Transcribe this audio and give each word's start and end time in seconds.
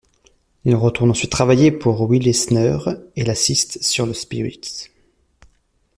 Il 0.65 0.73
retourne 0.75 1.11
ensuite 1.11 1.31
travailler 1.31 1.69
pour 1.71 2.01
Will 2.09 2.27
Eisner 2.27 2.75
et 3.15 3.23
l'assiste 3.23 3.83
sur 3.83 4.07
Le 4.07 4.15
Spirit. 4.15 4.87